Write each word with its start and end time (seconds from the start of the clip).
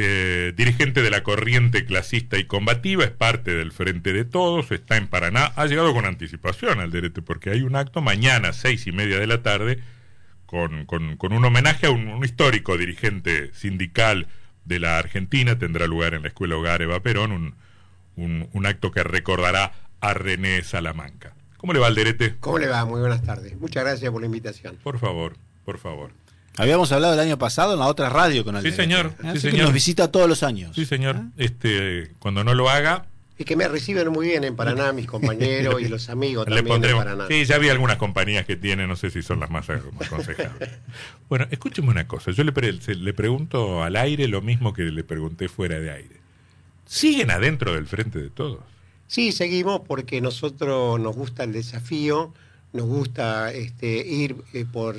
eh, 0.00 0.52
dirigente 0.56 1.02
de 1.02 1.10
la 1.10 1.24
corriente 1.24 1.84
clasista 1.84 2.38
y 2.38 2.44
combativa, 2.44 3.04
es 3.04 3.10
parte 3.10 3.54
del 3.54 3.72
Frente 3.72 4.12
de 4.12 4.24
Todos, 4.24 4.70
está 4.70 4.96
en 4.96 5.08
Paraná, 5.08 5.52
ha 5.56 5.66
llegado 5.66 5.92
con 5.92 6.04
anticipación 6.04 6.78
al 6.78 6.92
derecho 6.92 7.24
porque 7.24 7.50
hay 7.50 7.62
un 7.62 7.74
acto 7.74 8.00
mañana, 8.00 8.52
seis 8.52 8.86
y 8.86 8.92
media 8.92 9.18
de 9.18 9.26
la 9.26 9.42
tarde, 9.42 9.80
con, 10.46 10.86
con, 10.86 11.32
un 11.32 11.44
homenaje 11.44 11.88
a 11.88 11.90
un, 11.90 12.24
histórico 12.24 12.78
dirigente 12.78 13.52
sindical 13.54 14.28
de 14.64 14.78
la 14.78 14.98
Argentina, 14.98 15.58
tendrá 15.58 15.86
lugar 15.86 16.14
en 16.14 16.22
la 16.22 16.28
Escuela 16.28 16.56
Hogar 16.56 16.80
Eva 16.80 17.00
Perón, 17.00 17.32
un, 18.16 18.48
un, 18.52 18.66
acto 18.66 18.92
que 18.92 19.02
recordará 19.02 19.72
a 20.00 20.14
René 20.14 20.62
Salamanca. 20.62 21.34
¿Cómo 21.56 21.72
le 21.72 21.80
va, 21.80 21.88
Alderete? 21.88 22.36
¿Cómo 22.38 22.58
le 22.58 22.68
va? 22.68 22.84
Muy 22.84 23.00
buenas 23.00 23.22
tardes. 23.22 23.58
Muchas 23.58 23.82
gracias 23.82 24.12
por 24.12 24.20
la 24.20 24.26
invitación. 24.26 24.76
Por 24.82 24.98
favor, 24.98 25.36
por 25.64 25.78
favor. 25.78 26.12
Habíamos 26.58 26.92
hablado 26.92 27.14
el 27.14 27.20
año 27.20 27.38
pasado 27.38 27.72
en 27.72 27.78
la 27.78 27.86
otra 27.86 28.10
radio 28.10 28.44
con 28.44 28.56
Alderete. 28.56 28.82
Sí, 28.82 28.82
señor. 28.82 29.12
sí, 29.34 29.40
señor. 29.40 29.64
nos 29.64 29.72
visita 29.72 30.10
todos 30.10 30.28
los 30.28 30.42
años. 30.42 30.74
Sí, 30.74 30.84
señor. 30.84 31.16
¿Ah? 31.16 31.28
Este, 31.36 32.10
cuando 32.18 32.44
no 32.44 32.54
lo 32.54 32.68
haga, 32.68 33.06
y 33.40 33.44
que 33.44 33.54
me 33.54 33.68
reciben 33.68 34.08
muy 34.08 34.26
bien 34.26 34.42
en 34.42 34.56
Paraná, 34.56 34.92
mis 34.92 35.06
compañeros 35.06 35.80
y 35.80 35.86
los 35.86 36.08
amigos 36.08 36.44
también 36.44 36.80
de 36.80 36.92
Paraná. 36.92 37.26
Sí, 37.28 37.44
ya 37.44 37.58
vi 37.58 37.68
algunas 37.68 37.96
compañías 37.96 38.44
que 38.44 38.56
tienen, 38.56 38.88
no 38.88 38.96
sé 38.96 39.10
si 39.10 39.22
son 39.22 39.38
las 39.38 39.48
más 39.48 39.70
aconsejables. 39.70 40.70
bueno, 41.28 41.46
escúcheme 41.52 41.88
una 41.88 42.08
cosa, 42.08 42.32
yo 42.32 42.42
le, 42.42 42.52
le 42.52 43.14
pregunto 43.14 43.84
al 43.84 43.94
aire 43.94 44.26
lo 44.26 44.42
mismo 44.42 44.72
que 44.72 44.82
le 44.82 45.04
pregunté 45.04 45.48
fuera 45.48 45.78
de 45.78 45.92
aire. 45.92 46.16
¿Siguen 46.84 47.30
adentro 47.30 47.74
del 47.74 47.86
frente 47.86 48.18
de 48.18 48.30
todos? 48.30 48.58
Sí, 49.06 49.30
seguimos 49.30 49.82
porque 49.86 50.20
nosotros 50.20 50.98
nos 50.98 51.14
gusta 51.14 51.44
el 51.44 51.52
desafío, 51.52 52.34
nos 52.72 52.86
gusta 52.86 53.52
este, 53.52 54.06
ir 54.06 54.36
eh, 54.52 54.64
por 54.70 54.96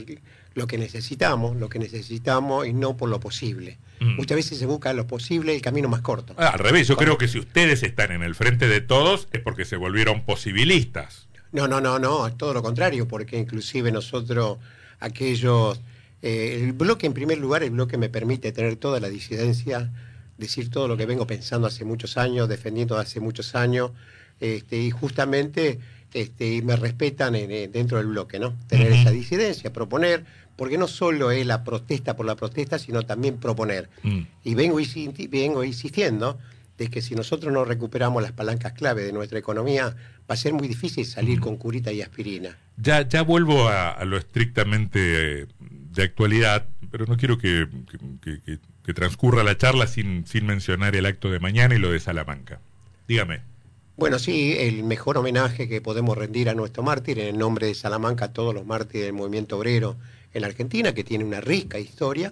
lo 0.55 0.67
que 0.67 0.77
necesitamos, 0.77 1.55
lo 1.55 1.69
que 1.69 1.79
necesitamos 1.79 2.67
y 2.67 2.73
no 2.73 2.97
por 2.97 3.09
lo 3.09 3.19
posible. 3.19 3.77
Mm. 3.99 4.15
Muchas 4.15 4.35
veces 4.35 4.57
se 4.57 4.65
busca 4.65 4.93
lo 4.93 5.07
posible, 5.07 5.55
el 5.55 5.61
camino 5.61 5.89
más 5.89 6.01
corto. 6.01 6.33
Ah, 6.37 6.49
al 6.49 6.59
revés, 6.59 6.87
yo 6.87 6.97
creo 6.97 7.17
que 7.17 7.27
si 7.27 7.39
ustedes 7.39 7.83
están 7.83 8.11
en 8.11 8.23
el 8.23 8.35
frente 8.35 8.67
de 8.67 8.81
todos 8.81 9.27
es 9.31 9.41
porque 9.41 9.65
se 9.65 9.75
volvieron 9.75 10.25
posibilistas. 10.25 11.27
No, 11.51 11.67
no, 11.67 11.81
no, 11.81 11.97
no, 11.97 12.31
todo 12.33 12.53
lo 12.53 12.61
contrario, 12.61 13.07
porque 13.07 13.37
inclusive 13.37 13.91
nosotros, 13.91 14.59
aquellos, 14.99 15.79
eh, 16.21 16.61
el 16.61 16.73
bloque 16.73 17.07
en 17.07 17.13
primer 17.13 17.39
lugar, 17.39 17.63
el 17.63 17.71
bloque 17.71 17.97
me 17.97 18.09
permite 18.09 18.51
tener 18.51 18.75
toda 18.75 18.99
la 18.99 19.09
disidencia, 19.09 19.91
decir 20.37 20.69
todo 20.69 20.87
lo 20.87 20.95
que 20.95 21.05
vengo 21.05 21.25
pensando 21.25 21.67
hace 21.67 21.85
muchos 21.85 22.17
años, 22.17 22.47
defendiendo 22.47 22.97
hace 22.97 23.19
muchos 23.19 23.55
años, 23.55 23.91
este, 24.39 24.77
y 24.77 24.91
justamente 24.91 25.79
este, 26.13 26.61
me 26.61 26.75
respetan 26.75 27.33
dentro 27.33 27.97
del 27.97 28.07
bloque, 28.07 28.39
¿no? 28.39 28.53
Tener 28.67 28.91
esa 28.91 29.11
disidencia, 29.11 29.71
proponer, 29.71 30.25
porque 30.55 30.77
no 30.77 30.87
solo 30.87 31.31
es 31.31 31.45
la 31.45 31.63
protesta 31.63 32.15
por 32.15 32.25
la 32.25 32.35
protesta, 32.35 32.79
sino 32.79 33.03
también 33.03 33.37
proponer. 33.37 33.89
Mm. 34.03 34.21
Y 34.43 34.55
vengo, 34.55 34.77
vengo 35.29 35.63
insistiendo 35.63 36.37
de 36.77 36.89
que 36.89 37.01
si 37.01 37.15
nosotros 37.15 37.51
no 37.53 37.65
recuperamos 37.65 38.23
las 38.23 38.31
palancas 38.31 38.73
clave 38.73 39.03
de 39.03 39.11
nuestra 39.11 39.39
economía, 39.39 39.95
va 40.29 40.33
a 40.33 40.37
ser 40.37 40.53
muy 40.53 40.67
difícil 40.67 41.05
salir 41.05 41.39
con 41.39 41.57
curita 41.57 41.91
y 41.91 42.01
aspirina. 42.01 42.57
Ya, 42.77 43.07
ya 43.07 43.21
vuelvo 43.21 43.67
a, 43.67 44.03
lo 44.05 44.17
estrictamente 44.17 45.47
de 45.59 46.03
actualidad, 46.03 46.67
pero 46.89 47.05
no 47.05 47.17
quiero 47.17 47.37
que, 47.37 47.67
que 48.89 48.93
transcurra 48.95 49.43
la 49.43 49.55
charla 49.55 49.85
sin, 49.85 50.25
sin 50.25 50.47
mencionar 50.47 50.95
el 50.95 51.05
acto 51.05 51.29
de 51.29 51.39
mañana 51.39 51.75
y 51.75 51.77
lo 51.77 51.91
de 51.91 51.99
Salamanca. 51.99 52.59
Dígame. 53.07 53.41
Bueno, 53.99 54.17
sí, 54.17 54.55
el 54.57 54.85
mejor 54.85 55.17
homenaje 55.17 55.67
que 55.67 55.81
podemos 55.81 56.17
rendir 56.17 56.47
a 56.47 56.53
nuestro 56.53 56.83
mártir 56.83 57.19
en 57.19 57.27
el 57.27 57.37
nombre 57.37 57.67
de 57.67 57.75
Salamanca, 57.75 58.25
a 58.25 58.31
todos 58.31 58.53
los 58.53 58.65
mártires 58.65 59.07
del 59.07 59.13
movimiento 59.13 59.57
obrero 59.57 59.97
en 60.33 60.43
la 60.43 60.47
Argentina, 60.47 60.93
que 60.93 61.03
tiene 61.03 61.25
una 61.25 61.41
rica 61.41 61.79
historia, 61.79 62.31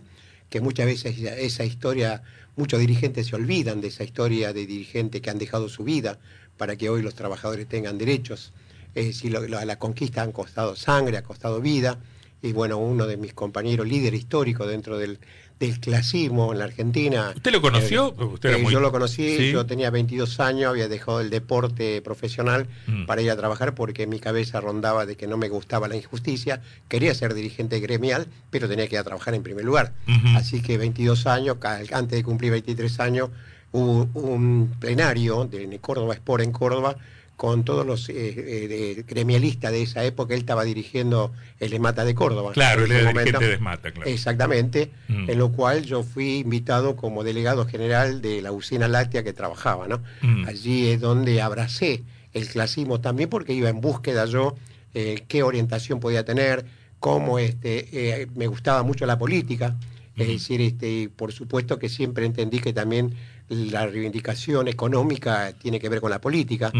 que 0.49 0.61
muchas 0.61 0.85
veces 0.85 1.19
esa 1.19 1.65
historia, 1.65 2.23
muchos 2.55 2.79
dirigentes 2.79 3.27
se 3.27 3.35
olvidan 3.35 3.81
de 3.81 3.89
esa 3.89 4.05
historia 4.05 4.53
de 4.53 4.65
dirigentes 4.65 5.19
que 5.19 5.29
han 5.29 5.39
dejado 5.39 5.67
su 5.67 5.83
vida 5.83 6.19
para 6.55 6.77
que 6.77 6.89
hoy 6.89 7.01
los 7.01 7.15
trabajadores 7.15 7.67
tengan 7.67 7.97
derechos. 7.97 8.53
Es 8.95 9.07
decir, 9.07 9.33
la 9.33 9.77
conquista 9.77 10.21
han 10.21 10.31
costado 10.31 10.77
sangre, 10.77 11.17
ha 11.17 11.23
costado 11.23 11.59
vida, 11.59 11.99
y 12.41 12.51
bueno, 12.53 12.77
uno 12.77 13.05
de 13.07 13.17
mis 13.17 13.33
compañeros, 13.33 13.87
líder 13.87 14.13
histórico 14.13 14.67
dentro 14.67 14.97
del, 14.97 15.19
del 15.59 15.79
clasismo 15.79 16.53
en 16.53 16.59
la 16.59 16.65
Argentina. 16.65 17.33
¿Usted 17.35 17.51
lo 17.51 17.61
conoció? 17.61 18.15
Eh, 18.19 18.37
eh, 18.43 18.65
yo 18.69 18.79
lo 18.79 18.91
conocí, 18.91 19.51
yo 19.51 19.65
tenía 19.65 19.89
22 19.89 20.39
años, 20.39 20.69
había 20.69 20.87
dejado 20.87 21.19
el 21.19 21.29
deporte 21.29 22.01
profesional 22.01 22.67
mm. 22.85 23.05
para 23.05 23.21
ir 23.21 23.31
a 23.31 23.35
trabajar 23.35 23.73
porque 23.73 24.05
mi 24.05 24.19
cabeza 24.19 24.61
rondaba 24.61 25.05
de 25.05 25.15
que 25.15 25.25
no 25.25 25.37
me 25.37 25.49
gustaba 25.49 25.87
la 25.87 25.95
injusticia, 25.95 26.61
quería 26.87 27.13
ser 27.15 27.33
dirigente 27.33 27.79
gremial, 27.79 28.27
pero 28.51 28.67
tenía 28.67 28.87
que 28.87 28.95
ir 28.95 28.99
a 28.99 29.03
trabajar 29.03 29.33
en 29.33 29.43
primer 29.43 29.65
lugar. 29.65 29.93
Así 30.35 30.61
que 30.61 30.77
22 30.77 31.25
años, 31.25 31.57
antes 31.91 32.17
de 32.17 32.23
cumplir 32.23 32.51
23 32.51 32.99
años, 32.99 33.29
hubo 33.71 34.09
un 34.13 34.75
plenario 34.79 35.45
de 35.45 35.79
Córdoba 35.79 36.13
Sport 36.13 36.43
en 36.43 36.51
Córdoba 36.51 36.97
con 37.37 37.63
todos 37.63 37.85
los 37.85 38.09
eh, 38.09 38.15
eh, 38.17 39.03
gremialistas 39.07 39.71
de 39.71 39.83
esa 39.83 40.03
época, 40.03 40.33
él 40.33 40.39
estaba 40.39 40.63
dirigiendo 40.63 41.31
el 41.59 41.71
ESMATA 41.71 42.03
de 42.03 42.15
Córdoba. 42.15 42.51
Claro, 42.51 42.83
el 42.83 42.89
dirigente 42.89 43.45
de 43.45 43.53
ESMATA, 43.53 43.91
claro. 43.91 44.09
Exactamente, 44.09 44.91
mm. 45.07 45.29
en 45.29 45.37
lo 45.37 45.51
cual 45.51 45.83
yo 45.83 46.01
fui 46.01 46.39
invitado 46.39 46.95
como 46.95 47.23
delegado 47.23 47.67
general 47.67 48.23
de 48.23 48.41
la 48.41 48.51
usina 48.51 48.87
láctea 48.87 49.23
que 49.23 49.33
trabajaba, 49.33 49.87
¿no? 49.87 50.01
Mm. 50.23 50.47
Allí 50.47 50.87
es 50.87 50.99
donde 50.99 51.39
abracé 51.39 52.03
el 52.33 52.47
clasismo 52.47 53.01
también 53.01 53.29
porque 53.29 53.53
iba 53.53 53.69
en 53.69 53.81
búsqueda 53.81 54.25
yo 54.25 54.55
eh, 54.95 55.23
qué 55.27 55.43
orientación 55.43 55.99
podía 55.99 56.25
tener, 56.25 56.65
cómo 56.99 57.37
este, 57.37 58.27
me 58.35 58.47
gustaba 58.47 58.81
mucho 58.81 59.05
la 59.05 59.19
política, 59.19 59.75
es 60.15 60.27
decir, 60.27 60.61
este, 60.61 61.09
por 61.15 61.31
supuesto 61.31 61.77
que 61.77 61.89
siempre 61.89 62.25
entendí 62.25 62.59
que 62.59 62.73
también 62.73 63.13
la 63.49 63.87
reivindicación 63.87 64.67
económica 64.67 65.53
tiene 65.53 65.79
que 65.79 65.87
ver 65.87 66.01
con 66.01 66.11
la 66.11 66.19
política, 66.19 66.71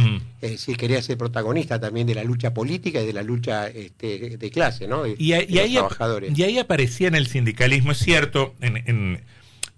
es 0.42 0.52
decir, 0.52 0.76
quería 0.76 1.02
ser 1.02 1.18
protagonista 1.18 1.80
también 1.80 2.08
de 2.08 2.16
la 2.16 2.24
lucha 2.24 2.54
política 2.54 3.02
y 3.02 3.06
de 3.06 3.14
la 3.14 3.24
lucha 3.24 3.68
este, 3.68 4.38
de 4.38 4.52
clase, 4.52 4.88
¿no? 4.88 5.04
y, 5.08 5.34
ahí, 5.34 5.74
trabajadores. 5.74 6.38
y 6.38 6.44
ahí 6.44 6.58
aparecía 6.60 7.08
en 7.08 7.16
el 7.16 7.28
sindicalismo, 7.28 7.94
es 7.94 8.00
cierto, 8.00 8.54
en, 8.60 9.22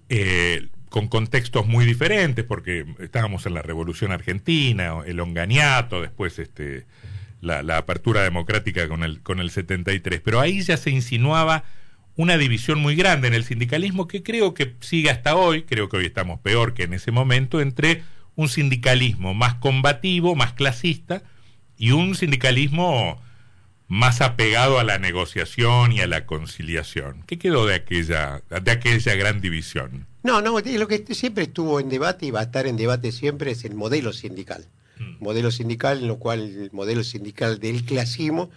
eh, 0.10 0.68
con 0.90 1.08
contextos 1.08 1.68
muy 1.68 1.86
diferentes, 1.86 2.44
porque 2.44 2.86
estábamos 3.00 3.46
en 3.46 3.54
la 3.54 3.62
Revolución 3.62 4.12
Argentina, 4.12 4.96
el 5.06 5.20
onganiato, 5.20 6.02
después 6.02 6.40
este, 6.40 6.86
la, 7.42 7.62
la 7.62 7.78
apertura 7.78 8.24
democrática 8.24 8.88
con 8.88 9.04
el, 9.04 9.22
con 9.22 9.40
el 9.40 9.52
73, 9.52 10.22
pero 10.24 10.40
ahí 10.40 10.62
ya 10.62 10.78
se 10.78 10.90
insinuaba 10.90 11.64
una 12.19 12.38
división 12.38 12.80
muy 12.80 12.97
grande 12.97 13.30
en 13.30 13.34
el 13.34 13.46
sindicalismo 13.46 14.06
que 14.09 14.24
creo 14.24 14.53
que 14.53 14.75
sigue 14.81 15.09
hasta 15.09 15.38
hoy, 15.38 15.63
creo 15.63 15.88
que 15.88 15.96
hoy 15.96 16.06
estamos 16.06 16.41
peor 16.41 16.74
que 16.74 16.84
en 16.84 16.94
ese 16.94 17.12
momento, 17.12 17.62
entre 17.62 18.03
un 18.35 18.50
sindicalismo 18.50 19.34
más 19.34 19.56
combativo, 19.56 20.35
más 20.35 20.52
clasista, 20.52 21.24
y 21.78 21.91
un 21.91 22.16
sindicalismo 22.16 23.22
más 23.88 24.19
apegado 24.19 24.79
a 24.79 24.84
la 24.84 25.00
negociación 25.00 25.94
y 25.94 26.02
a 26.02 26.08
la 26.08 26.25
conciliación. 26.25 27.24
¿Qué 27.25 27.40
quedó 27.40 27.66
de 27.66 27.75
aquella, 27.75 28.44
de 28.50 28.69
aquella 28.69 29.16
gran 29.16 29.40
división? 29.40 30.06
No, 30.22 30.41
no, 30.41 30.59
lo 30.59 30.88
que 30.90 31.06
siempre 31.16 31.46
estuvo 31.46 31.79
en 31.79 31.88
debate 31.88 32.25
y 32.25 32.31
va 32.31 32.41
a 32.41 32.44
estar 32.44 32.68
en 32.68 32.75
debate 32.75 33.13
siempre 33.13 33.52
es 33.52 33.63
el 33.63 33.75
modelo 33.75 34.12
sindical. 34.12 34.66
Mm. 34.97 35.24
Modelo 35.24 35.52
sindical, 35.52 36.00
en 36.00 36.09
lo 36.09 36.18
cual 36.18 36.41
el 36.41 36.69
modelo 36.74 37.06
sindical 37.06 37.59
del 37.59 37.85
clasismo, 37.85 38.50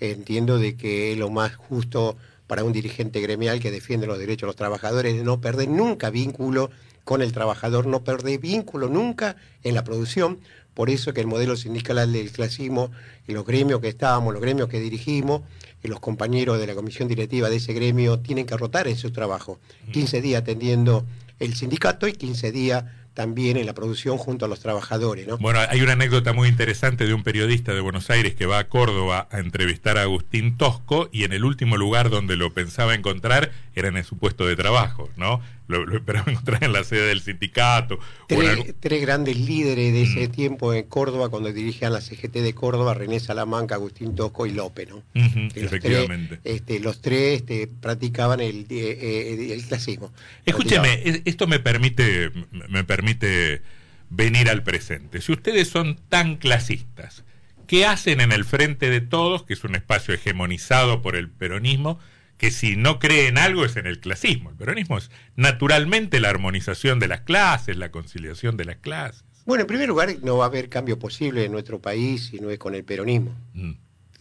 entiendo 0.00 0.58
de 0.58 0.78
que 0.78 1.12
es 1.12 1.18
lo 1.18 1.28
más 1.28 1.54
justo 1.54 2.16
para 2.50 2.64
un 2.64 2.72
dirigente 2.72 3.20
gremial 3.20 3.60
que 3.60 3.70
defiende 3.70 4.08
los 4.08 4.18
derechos 4.18 4.40
de 4.40 4.46
los 4.48 4.56
trabajadores, 4.56 5.14
de 5.14 5.22
no 5.22 5.40
perder 5.40 5.68
nunca 5.68 6.10
vínculo 6.10 6.72
con 7.04 7.22
el 7.22 7.30
trabajador, 7.30 7.86
no 7.86 8.02
perder 8.02 8.40
vínculo 8.40 8.88
nunca 8.88 9.36
en 9.62 9.76
la 9.76 9.84
producción. 9.84 10.40
Por 10.74 10.90
eso 10.90 11.14
que 11.14 11.20
el 11.20 11.28
modelo 11.28 11.56
sindical 11.56 12.12
del 12.12 12.32
clasismo 12.32 12.90
y 13.28 13.34
los 13.34 13.46
gremios 13.46 13.80
que 13.80 13.86
estábamos, 13.86 14.32
los 14.32 14.42
gremios 14.42 14.68
que 14.68 14.80
dirigimos, 14.80 15.42
y 15.84 15.86
los 15.86 16.00
compañeros 16.00 16.58
de 16.58 16.66
la 16.66 16.74
comisión 16.74 17.06
directiva 17.06 17.48
de 17.48 17.56
ese 17.56 17.72
gremio 17.72 18.18
tienen 18.18 18.46
que 18.46 18.56
rotar 18.56 18.88
en 18.88 18.96
su 18.96 19.12
trabajo. 19.12 19.60
15 19.92 20.20
días 20.20 20.42
atendiendo 20.42 21.06
el 21.38 21.54
sindicato 21.54 22.08
y 22.08 22.14
15 22.14 22.50
días 22.50 22.84
también 23.14 23.56
en 23.56 23.66
la 23.66 23.74
producción 23.74 24.18
junto 24.18 24.44
a 24.44 24.48
los 24.48 24.60
trabajadores. 24.60 25.26
¿no? 25.26 25.38
Bueno, 25.38 25.60
hay 25.68 25.82
una 25.82 25.92
anécdota 25.92 26.32
muy 26.32 26.48
interesante 26.48 27.06
de 27.06 27.14
un 27.14 27.22
periodista 27.22 27.74
de 27.74 27.80
Buenos 27.80 28.10
Aires 28.10 28.34
que 28.34 28.46
va 28.46 28.58
a 28.58 28.68
Córdoba 28.68 29.28
a 29.30 29.38
entrevistar 29.38 29.98
a 29.98 30.02
Agustín 30.02 30.56
Tosco 30.56 31.08
y 31.12 31.24
en 31.24 31.32
el 31.32 31.44
último 31.44 31.76
lugar 31.76 32.10
donde 32.10 32.36
lo 32.36 32.52
pensaba 32.52 32.94
encontrar 32.94 33.50
era 33.74 33.88
en 33.88 34.04
su 34.04 34.16
puesto 34.16 34.46
de 34.46 34.56
trabajo, 34.56 35.10
¿no? 35.16 35.40
Lo, 35.70 35.96
esperaba 35.96 36.24
encontrar 36.30 36.64
en 36.64 36.72
la 36.72 36.84
sede 36.84 37.06
del 37.06 37.20
sindicato. 37.20 37.98
Tres, 38.26 39.00
grandes 39.00 39.36
líderes 39.36 39.92
de 39.92 40.02
ese 40.02 40.28
mm. 40.28 40.32
tiempo 40.32 40.74
en 40.74 40.84
Córdoba 40.84 41.28
cuando 41.28 41.52
dirigían 41.52 41.92
la 41.92 42.00
CGT 42.00 42.34
de 42.34 42.54
Córdoba, 42.54 42.94
René 42.94 43.20
Salamanca, 43.20 43.76
Agustín 43.76 44.14
Tosco 44.14 44.46
y 44.46 44.52
López, 44.52 44.88
¿no? 44.88 45.02
efectivamente. 45.14 46.36
Los 46.36 46.42
tres, 46.42 46.54
este, 46.56 46.80
los 46.80 47.00
tres 47.00 47.40
este, 47.40 47.68
practicaban 47.68 48.40
el, 48.40 48.66
eh, 48.68 48.98
eh, 49.00 49.52
el 49.52 49.64
clasismo. 49.64 50.12
Escúcheme, 50.44 51.22
esto 51.24 51.46
me 51.46 51.60
permite, 51.60 52.32
me 52.68 52.84
permite 52.84 53.62
venir 54.10 54.50
al 54.50 54.62
presente. 54.62 55.20
Si 55.20 55.32
ustedes 55.32 55.68
son 55.68 55.98
tan 56.08 56.36
clasistas, 56.36 57.24
¿qué 57.66 57.86
hacen 57.86 58.20
en 58.20 58.32
el 58.32 58.44
frente 58.44 58.90
de 58.90 59.00
todos, 59.00 59.44
que 59.44 59.54
es 59.54 59.64
un 59.64 59.76
espacio 59.76 60.12
hegemonizado 60.12 61.00
por 61.00 61.16
el 61.16 61.30
peronismo? 61.30 62.00
Que 62.40 62.50
si 62.50 62.74
no 62.74 62.98
cree 62.98 63.28
en 63.28 63.36
algo 63.36 63.66
es 63.66 63.76
en 63.76 63.86
el 63.86 64.00
clasismo. 64.00 64.48
El 64.48 64.56
peronismo 64.56 64.96
es 64.96 65.10
naturalmente 65.36 66.20
la 66.20 66.30
armonización 66.30 66.98
de 66.98 67.06
las 67.06 67.20
clases, 67.20 67.76
la 67.76 67.90
conciliación 67.90 68.56
de 68.56 68.64
las 68.64 68.76
clases. 68.76 69.24
Bueno, 69.44 69.60
en 69.60 69.66
primer 69.66 69.86
lugar, 69.86 70.16
no 70.22 70.38
va 70.38 70.46
a 70.46 70.48
haber 70.48 70.70
cambio 70.70 70.98
posible 70.98 71.44
en 71.44 71.52
nuestro 71.52 71.80
país 71.80 72.28
si 72.30 72.40
no 72.40 72.48
es 72.48 72.58
con 72.58 72.74
el 72.74 72.82
peronismo. 72.82 73.36
Mm. 73.52 73.72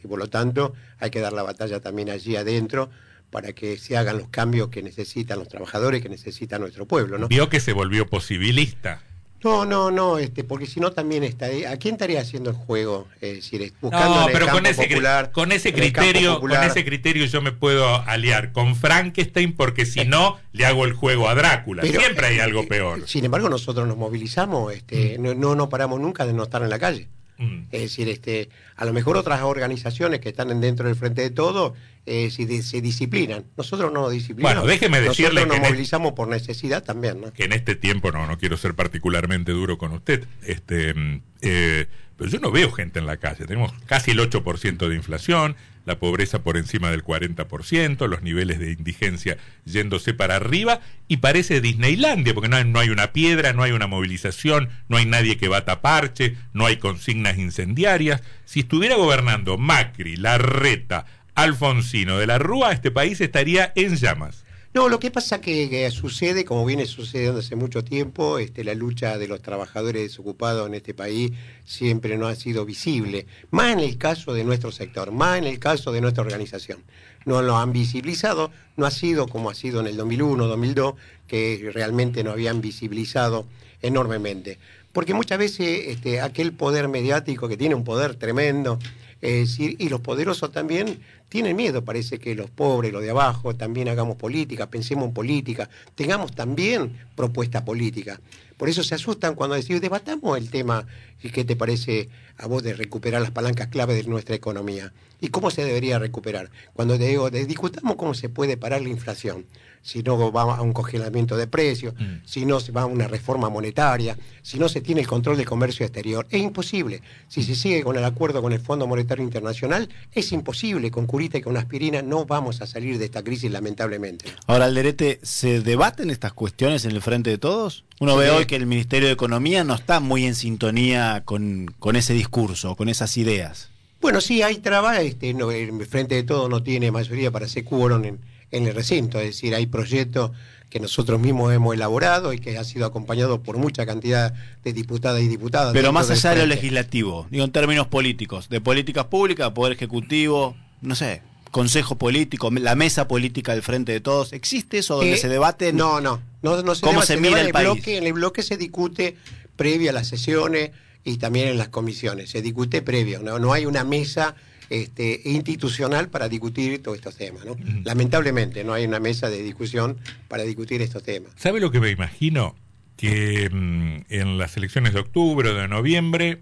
Y 0.04 0.08
por 0.08 0.20
lo 0.20 0.28
tanto, 0.28 0.74
hay 1.00 1.12
que 1.12 1.22
dar 1.22 1.32
la 1.32 1.44
batalla 1.44 1.80
también 1.80 2.10
allí 2.10 2.36
adentro 2.36 2.90
para 3.30 3.54
que 3.54 3.78
se 3.78 3.96
hagan 3.96 4.18
los 4.18 4.28
cambios 4.28 4.68
que 4.68 4.84
necesitan 4.84 5.40
los 5.40 5.48
trabajadores, 5.48 6.02
que 6.02 6.10
necesita 6.10 6.60
nuestro 6.60 6.86
pueblo. 6.86 7.18
¿no? 7.18 7.30
Vio 7.30 7.48
que 7.48 7.62
se 7.62 7.72
volvió 7.72 8.06
posibilista. 8.08 9.02
No, 9.44 9.66
no, 9.66 9.90
no, 9.90 10.18
este, 10.18 10.44
porque 10.44 10.66
si 10.66 10.80
no 10.80 10.92
también 10.92 11.24
estaría. 11.24 11.72
¿A 11.72 11.78
quién 11.78 11.96
estaría 11.96 12.20
haciendo 12.22 12.50
el 12.50 12.56
juego? 12.56 13.08
Es 13.22 13.36
decir, 13.36 13.74
buscando 13.82 14.22
no, 14.22 14.28
pero 14.32 14.48
con 14.50 14.66
ese, 14.66 14.90
con 15.32 15.52
ese 15.52 15.74
criterio, 15.74 16.40
con 16.40 16.52
ese 16.52 16.84
criterio 16.84 17.26
yo 17.26 17.42
me 17.42 17.52
puedo 17.52 17.96
aliar 18.02 18.52
con 18.52 18.76
Frankenstein 18.76 19.54
porque 19.54 19.86
si 19.86 20.06
no 20.06 20.40
le 20.52 20.66
hago 20.66 20.86
el 20.86 20.94
juego 20.94 21.30
a 21.30 21.36
Drácula. 21.36 21.84
Siempre 21.84 22.28
hay 22.28 22.40
algo 22.40 22.68
peor. 22.68 23.08
Sin 23.08 23.26
embargo, 23.26 23.50
nosotros 23.50 23.88
nos 23.88 23.98
movilizamos, 23.98 24.74
este, 24.74 25.18
mm. 25.18 25.22
no, 25.22 25.34
no 25.34 25.56
nos 25.56 25.70
paramos 25.70 26.00
nunca 26.00 26.26
de 26.26 26.34
no 26.34 26.44
estar 26.44 26.62
en 26.62 26.70
la 26.70 26.80
calle. 26.80 27.08
Mm. 27.40 27.64
Es 27.72 27.82
decir, 27.82 28.10
este, 28.10 28.50
a 28.76 28.86
lo 28.86 28.94
mejor 28.94 29.18
otras 29.18 29.42
organizaciones 29.42 30.20
que 30.20 30.30
están 30.30 30.60
dentro 30.60 30.88
del 30.88 30.96
frente 30.96 31.22
de 31.22 31.30
todo 31.30 31.74
eh, 32.06 32.30
si 32.32 32.62
se 32.62 32.82
disciplinan. 32.82 33.46
Nosotros 33.58 33.94
no 33.94 34.02
nos 34.02 34.12
disciplinamos. 34.12 34.64
Bueno, 34.64 34.70
déjeme 34.70 35.00
decirle 35.00 35.42
Nosotros 35.42 35.60
nos 35.60 35.70
movilizamos 35.70 36.14
por 36.14 36.28
necesidad 36.28 36.84
también. 36.84 37.22
¿no? 37.22 37.32
Que 37.32 37.46
en 37.46 37.54
este 37.54 37.76
tiempo, 37.76 38.12
no, 38.12 38.28
no 38.28 38.38
quiero 38.38 38.58
ser 38.58 38.76
particularmente 38.76 39.54
duro 39.54 39.78
con 39.78 39.94
usted, 39.94 40.26
este, 40.44 40.94
mm, 40.94 41.22
eh, 41.42 41.88
pero 42.20 42.30
yo 42.30 42.40
no 42.40 42.52
veo 42.52 42.70
gente 42.70 43.00
en 43.00 43.06
la 43.06 43.16
calle. 43.16 43.46
Tenemos 43.46 43.72
casi 43.86 44.12
el 44.12 44.20
8% 44.20 44.90
de 44.90 44.96
inflación, 44.96 45.56
la 45.86 46.00
pobreza 46.00 46.44
por 46.44 46.58
encima 46.58 46.92
del 46.92 47.02
40%, 47.02 48.08
los 48.08 48.22
niveles 48.22 48.60
de 48.60 48.74
indigencia 48.74 49.38
yéndose 49.64 50.14
para 50.14 50.36
arriba 50.36 50.82
y 51.08 51.18
parece 51.18 51.62
Disneylandia, 51.62 52.34
porque 52.34 52.50
no 52.50 52.58
hay, 52.58 52.66
no 52.66 52.78
hay 52.80 52.90
una 52.90 53.14
piedra, 53.14 53.54
no 53.54 53.64
hay 53.64 53.72
una 53.72 53.88
movilización, 53.88 54.68
no 54.90 54.98
hay 54.98 55.06
nadie 55.06 55.38
que 55.38 55.48
bata 55.48 55.82
parche, 55.82 56.36
no 56.52 56.66
hay 56.66 56.76
consignas 56.76 57.38
incendiarias. 57.38 58.22
Si 58.44 58.60
estuviera 58.60 58.98
gobernando 58.98 59.58
Macri, 59.58 60.18
Larreta, 60.18 61.06
Alfonsino 61.36 62.18
de 62.18 62.28
la 62.28 62.38
Rúa, 62.38 62.74
este 62.74 62.92
país 62.92 63.22
estaría 63.22 63.72
en 63.76 63.96
llamas. 63.96 64.44
No, 64.72 64.88
lo 64.88 65.00
que 65.00 65.10
pasa 65.10 65.42
que, 65.42 65.68
que 65.68 65.90
sucede, 65.90 66.46
como 66.46 66.64
viene 66.64 66.86
sucediendo 66.86 67.40
hace 67.40 67.56
mucho 67.56 67.84
tiempo, 67.84 68.38
este, 68.38 68.64
la 68.64 68.76
lucha 68.76 69.18
de 69.18 69.28
los 69.28 69.42
trabajadores 69.42 70.04
desocupados 70.04 70.68
en 70.68 70.76
este 70.76 70.94
país 70.94 71.32
siempre 71.66 72.20
no 72.20 72.28
ha 72.28 72.36
sido 72.36 72.66
visible, 72.66 73.26
más 73.50 73.74
en 73.74 73.80
el 73.80 73.98
caso 73.98 74.32
de 74.32 74.44
nuestro 74.44 74.72
sector, 74.72 75.12
más 75.12 75.40
en 75.40 75.46
el 75.46 75.58
caso 75.58 75.92
de 75.92 76.02
nuestra 76.02 76.22
organización. 76.24 76.84
No 77.26 77.42
lo 77.42 77.58
han 77.58 77.74
visibilizado, 77.74 78.52
no 78.78 78.86
ha 78.86 78.92
sido 78.92 79.28
como 79.28 79.50
ha 79.50 79.56
sido 79.56 79.80
en 79.80 79.88
el 79.88 79.98
2001, 79.98 80.46
2002, 80.46 80.94
que 81.28 81.72
realmente 81.74 82.24
no 82.24 82.30
habían 82.30 82.62
visibilizado 82.62 83.48
enormemente. 83.82 84.60
Porque 84.92 85.16
muchas 85.16 85.40
veces 85.40 85.88
este, 85.88 86.22
aquel 86.22 86.54
poder 86.54 86.90
mediático 86.90 87.48
que 87.48 87.58
tiene 87.58 87.74
un 87.74 87.84
poder 87.84 88.16
tremendo, 88.16 88.78
es 89.22 89.50
decir, 89.50 89.76
y 89.80 89.90
los 89.90 90.02
poderosos 90.02 90.52
también 90.52 91.00
tienen 91.30 91.56
miedo, 91.56 91.86
parece 91.86 92.20
que 92.20 92.36
los 92.36 92.50
pobres, 92.50 92.92
los 92.92 93.04
de 93.04 93.12
abajo, 93.12 93.56
también 93.56 93.88
hagamos 93.88 94.18
política, 94.18 94.70
pensemos 94.70 95.08
en 95.08 95.14
política, 95.14 95.70
tengamos 95.96 96.34
también 96.34 96.98
propuesta 97.16 97.64
política. 97.64 98.20
Por 98.58 98.68
eso 98.68 98.84
se 98.84 98.96
asustan 98.96 99.36
cuando 99.36 99.56
decimos, 99.56 99.82
debatamos 99.82 100.38
el 100.38 100.50
tema, 100.50 100.86
y 101.24 101.30
qué 101.30 101.46
te 101.46 101.56
parece 101.56 102.10
a 102.38 102.48
vos 102.48 102.64
de 102.64 102.74
recuperar 102.74 103.22
las 103.22 103.32
palancas 103.32 103.68
clave 103.68 103.94
de 103.94 104.04
nuestra 104.04 104.36
economía. 104.36 104.92
¿Y 105.22 105.30
cómo 105.30 105.52
se 105.52 105.64
debería 105.64 106.00
recuperar? 106.00 106.50
Cuando 106.74 106.98
te 106.98 107.08
digo, 107.08 107.30
discutamos 107.30 107.96
cómo 107.96 108.14
se 108.14 108.30
puede 108.30 108.58
parar 108.58 108.82
la 108.82 108.90
inflación 108.90 109.46
si 109.82 110.04
no 110.04 110.32
va 110.32 110.56
a 110.56 110.62
un 110.62 110.74
congelamiento 110.74 111.38
de 111.38 111.48
precios, 111.48 111.94
mm. 111.98 112.26
si 112.26 112.46
no 112.46 112.60
se 112.60 112.72
va 112.72 112.82
a 112.82 112.86
una 112.86 113.08
reforma 113.08 113.50
monetaria, 113.50 114.18
si 114.42 114.60
no 114.60 114.70
se 114.70 114.82
tiene 114.82 115.02
el 115.02 115.08
control 115.08 115.38
del 115.38 115.46
comercio 115.46 115.86
exterior. 115.86 116.28
Es 116.30 116.42
imposible. 116.42 117.02
Si 117.28 117.44
se 117.44 117.56
sigue 117.56 117.84
con 117.84 117.98
el 117.98 118.04
acuerdo 118.04 118.42
con 118.42 118.54
el 118.54 118.60
Fondo 118.60 118.88
Monetario 118.88 119.24
Internacional, 119.24 119.90
es 120.12 120.32
imposible. 120.32 120.92
Con 120.92 121.06
curita 121.20 121.38
y 121.38 121.42
con 121.42 121.58
aspirina 121.58 122.02
no 122.02 122.26
vamos 122.26 122.62
a 122.62 122.66
salir 122.66 122.98
de 122.98 123.04
esta 123.04 123.22
crisis, 123.22 123.52
lamentablemente. 123.52 124.24
Ahora, 124.48 124.66
Alderete, 124.66 125.20
¿se 125.22 125.60
debaten 125.60 126.12
estas 126.12 126.32
cuestiones 126.32 126.86
en 126.86 126.92
el 126.92 127.02
frente 127.02 127.30
de 127.30 127.38
todos? 127.38 127.84
Uno 128.00 128.16
ve 128.16 128.30
hoy 128.30 128.46
que 128.46 128.56
el 128.56 128.66
Ministerio 128.66 129.10
de 129.10 129.16
Economía 129.16 129.66
no 129.66 129.76
está 129.76 130.00
muy 130.00 130.26
en 130.26 130.34
sintonía 130.34 131.24
con, 131.26 131.76
con 131.78 131.98
ese 131.98 132.14
discurso, 132.14 132.78
con 132.78 132.88
esas 132.88 133.18
ideas. 133.18 133.70
Bueno, 134.00 134.22
sí, 134.22 134.42
hay 134.44 134.60
trabajo. 134.60 135.02
Este, 135.02 135.32
el 135.32 135.86
Frente 135.88 136.16
de 136.16 136.24
Todos 136.24 136.50
no 136.50 136.64
tiene 136.64 136.90
mayoría 136.90 137.32
para 137.32 137.48
hacer 137.48 137.66
quórum 137.66 138.06
en, 138.06 138.20
en 138.52 138.68
el 138.68 138.74
recinto, 138.74 139.20
es 139.20 139.26
decir, 139.26 139.54
hay 139.54 139.66
proyectos 139.66 140.32
que 140.70 140.80
nosotros 140.80 141.20
mismos 141.20 141.52
hemos 141.52 141.74
elaborado 141.74 142.32
y 142.32 142.40
que 142.40 142.58
ha 142.58 142.64
sido 142.64 142.86
acompañado 142.86 143.42
por 143.42 143.58
mucha 143.58 143.86
cantidad 143.86 144.34
de 144.64 144.72
diputadas 144.72 145.22
y 145.22 145.28
diputadas. 145.28 145.74
Pero 145.74 145.92
más 145.92 146.10
allá 146.12 146.32
de 146.32 146.42
lo 146.42 146.46
legislativo, 146.46 147.28
digo 147.30 147.44
en 147.44 147.52
términos 147.52 147.88
políticos, 147.88 148.50
de 148.50 148.62
políticas 148.62 149.06
públicas, 149.06 149.52
poder 149.52 149.74
ejecutivo, 149.74 150.56
no 150.82 150.96
sé, 150.96 151.22
consejo 151.52 151.98
político, 151.98 152.52
la 152.52 152.76
mesa 152.76 153.08
política 153.08 153.54
del 153.54 153.64
frente 153.64 153.92
de 153.92 154.00
todos, 154.00 154.34
¿existe 154.34 154.80
eso 154.80 154.98
donde 154.98 155.14
eh, 155.14 155.18
se 155.18 155.30
debate? 155.30 155.74
No, 155.74 156.00
no, 156.02 156.22
no, 156.42 156.76
se 156.76 156.82
¿Cómo 156.82 157.02
se, 157.02 157.18
mira 157.18 157.42
el, 157.42 157.52
país? 157.52 157.88
en 157.88 158.06
el 158.06 158.14
bloque 158.14 158.44
se 158.44 158.58
discute 158.58 159.18
previa 159.56 159.92
a 159.92 159.94
las 159.94 160.08
sesiones 160.08 160.72
y 161.04 161.18
también 161.18 161.48
en 161.48 161.58
las 161.58 161.70
comisiones, 161.70 162.30
se 162.30 162.42
discute 162.42 162.82
previo, 162.82 163.22
no, 163.22 163.40
no 163.40 163.54
hay 163.54 163.66
una 163.66 163.84
mesa 163.84 164.36
este, 164.70 165.22
institucional 165.26 166.10
para 166.10 166.30
discutir 166.30 166.82
todos 166.84 166.98
estos 166.98 167.16
temas. 167.16 167.44
¿no? 167.46 167.56
Lamentablemente 167.84 168.64
no 168.64 168.74
hay 168.74 168.86
una 168.86 169.00
mesa 169.00 169.30
de 169.30 169.42
discusión 169.42 169.98
para 170.28 170.44
discutir 170.44 170.82
estos 170.82 171.04
temas. 171.04 171.32
¿Sabe 171.36 171.60
lo 171.60 171.72
que 171.72 171.80
me 171.80 171.90
imagino? 171.90 172.56
Que 172.96 173.50
mm, 173.52 174.14
en 174.14 174.38
las 174.38 174.58
elecciones 174.58 174.94
de 174.94 175.00
octubre 175.00 175.50
o 175.50 175.56
de 175.56 175.68
noviembre, 175.68 176.42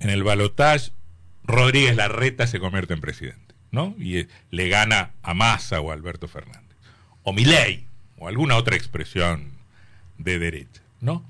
en 0.00 0.10
el 0.10 0.22
balotaje, 0.22 0.92
Rodríguez 1.44 1.96
Larreta 1.96 2.46
se 2.46 2.58
convierte 2.58 2.94
en 2.94 3.00
presidente, 3.00 3.54
¿no? 3.70 3.94
Y 3.98 4.18
eh, 4.18 4.28
le 4.50 4.68
gana 4.68 5.12
a 5.22 5.34
Massa 5.34 5.80
o 5.80 5.90
a 5.90 5.94
Alberto 5.94 6.28
Fernández. 6.28 6.76
O 7.22 7.32
Milei, 7.32 7.86
o 8.18 8.28
alguna 8.28 8.56
otra 8.56 8.76
expresión 8.76 9.52
de 10.18 10.38
derecha, 10.38 10.82
¿no? 11.00 11.24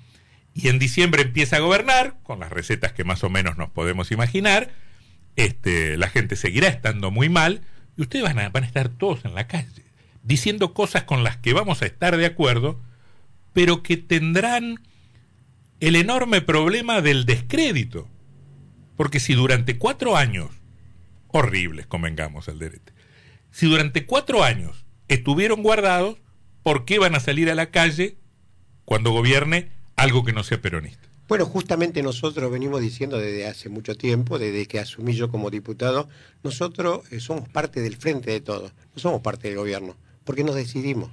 Y 0.55 0.69
en 0.69 0.79
diciembre 0.79 1.23
empieza 1.23 1.57
a 1.57 1.61
gobernar, 1.61 2.17
con 2.23 2.41
las 2.41 2.51
recetas 2.51 2.93
que 2.93 3.05
más 3.05 3.25
o 3.25 3.31
menos 3.31 3.57
nos 3.57 3.71
podemos 3.71 4.13
imaginar, 4.13 4.71
este, 5.37 5.97
la 5.97 6.09
gente 6.09 6.37
seguirá 6.37 6.69
estando 6.69 7.11
muy 7.11 7.29
mal 7.29 7.63
y 7.97 8.03
ustedes 8.03 8.25
van 8.25 8.39
a, 8.39 8.49
van 8.51 8.63
a 8.63 8.67
estar 8.67 8.89
todos 8.89 9.25
en 9.25 9.35
la 9.35 9.49
calle 9.49 9.85
diciendo 10.25 10.75
cosas 10.75 11.05
con 11.05 11.23
las 11.23 11.37
que 11.37 11.53
vamos 11.53 11.83
a 11.83 11.87
estar 11.87 12.17
de 12.17 12.27
acuerdo, 12.27 12.81
pero 13.53 13.83
que 13.83 13.97
tendrán 13.97 14.81
el 15.79 15.97
enorme 15.97 16.41
problema 16.41 17.03
del 17.03 17.27
descrédito. 17.27 18.09
Porque 18.97 19.21
si 19.21 19.35
durante 19.35 19.79
cuatro 19.79 20.17
años, 20.17 20.51
horribles, 21.29 21.87
convengamos 21.87 22.49
al 22.49 22.59
derecho, 22.59 22.93
si 23.51 23.67
durante 23.67 24.07
cuatro 24.07 24.43
años 24.43 24.85
estuvieron 25.09 25.63
guardados, 25.63 26.19
¿por 26.63 26.85
qué 26.85 26.99
van 26.99 27.15
a 27.15 27.21
salir 27.21 27.51
a 27.51 27.55
la 27.55 27.71
calle 27.71 28.17
cuando 28.85 29.13
gobierne 29.13 29.71
algo 29.97 30.25
que 30.25 30.33
no 30.33 30.43
sea 30.43 30.61
peronista? 30.61 31.09
Bueno, 31.27 31.47
justamente 31.47 32.03
nosotros 32.03 32.53
venimos 32.53 32.83
diciendo 32.83 33.17
desde 33.17 33.47
hace 33.47 33.71
mucho 33.71 33.95
tiempo, 33.95 34.39
desde 34.39 34.67
que 34.67 34.79
asumí 34.79 35.15
yo 35.15 35.31
como 35.31 35.51
diputado, 35.51 36.07
nosotros 36.43 37.01
eh, 37.11 37.19
somos 37.19 37.49
parte 37.49 37.81
del 37.81 37.97
frente 37.97 38.31
de 38.31 38.41
todos, 38.43 38.73
no 38.95 39.01
somos 39.01 39.23
parte 39.23 39.49
del 39.49 39.57
gobierno, 39.57 39.97
porque 40.25 40.45
nos 40.45 40.55
decidimos. 40.55 41.11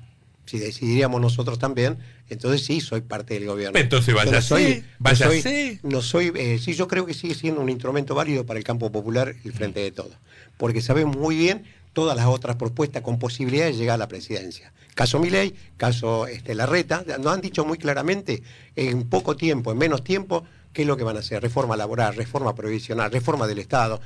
Si 0.51 0.59
decidiríamos 0.59 1.21
nosotros 1.21 1.59
también, 1.59 1.97
entonces 2.27 2.65
sí 2.65 2.81
soy 2.81 2.99
parte 2.99 3.35
del 3.35 3.45
gobierno. 3.45 3.79
Entonces 3.79 4.13
vaya 4.13 4.33
no 4.33 4.41
soy, 4.41 4.83
vaya 4.99 5.27
no 5.27 5.31
soy, 5.31 5.79
no 5.81 6.01
soy 6.01 6.33
eh, 6.35 6.59
sí, 6.61 6.73
yo 6.73 6.89
creo 6.89 7.05
que 7.05 7.13
sigue 7.13 7.35
siendo 7.35 7.61
un 7.61 7.69
instrumento 7.69 8.15
válido 8.15 8.45
para 8.45 8.59
el 8.59 8.65
campo 8.65 8.91
popular 8.91 9.33
el 9.45 9.53
frente 9.53 9.79
de 9.79 9.91
todos, 9.91 10.11
porque 10.57 10.81
sabemos 10.81 11.15
muy 11.15 11.37
bien 11.37 11.63
todas 11.93 12.17
las 12.17 12.25
otras 12.25 12.57
propuestas 12.57 13.01
con 13.01 13.17
posibilidad 13.17 13.63
de 13.63 13.75
llegar 13.75 13.95
a 13.95 13.99
la 13.99 14.09
presidencia. 14.09 14.73
Caso 14.93 15.19
Milei, 15.19 15.55
caso 15.77 16.27
este, 16.27 16.53
Larreta, 16.53 17.05
nos 17.17 17.33
han 17.33 17.39
dicho 17.39 17.63
muy 17.63 17.77
claramente 17.77 18.43
en 18.75 19.07
poco 19.07 19.37
tiempo, 19.37 19.71
en 19.71 19.77
menos 19.77 20.03
tiempo, 20.03 20.43
qué 20.73 20.81
es 20.81 20.87
lo 20.89 20.97
que 20.97 21.05
van 21.05 21.15
a 21.15 21.19
hacer. 21.19 21.41
Reforma 21.41 21.77
laboral, 21.77 22.13
reforma 22.13 22.53
provisional, 22.55 23.09
reforma 23.09 23.47
del 23.47 23.59
Estado. 23.59 24.01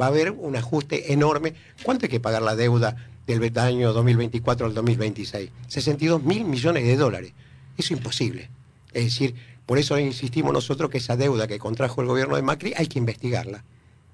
Va 0.00 0.06
a 0.06 0.08
haber 0.08 0.30
un 0.30 0.56
ajuste 0.56 1.12
enorme. 1.12 1.52
¿Cuánto 1.82 2.06
hay 2.06 2.10
que 2.10 2.20
pagar 2.20 2.40
la 2.40 2.56
deuda 2.56 2.96
del 3.26 3.58
año 3.58 3.92
2024 3.92 4.66
al 4.66 4.74
2026? 4.74 5.50
62 5.68 6.22
mil 6.22 6.44
millones 6.44 6.84
de 6.84 6.96
dólares. 6.96 7.32
Eso 7.76 7.94
es 7.94 7.98
imposible. 7.98 8.48
Es 8.92 9.04
decir, 9.04 9.34
por 9.66 9.78
eso 9.78 9.98
insistimos 9.98 10.52
nosotros 10.52 10.90
que 10.90 10.98
esa 10.98 11.16
deuda 11.16 11.46
que 11.46 11.58
contrajo 11.58 12.00
el 12.00 12.06
gobierno 12.06 12.36
de 12.36 12.42
Macri 12.42 12.72
hay 12.76 12.86
que 12.86 12.98
investigarla 12.98 13.64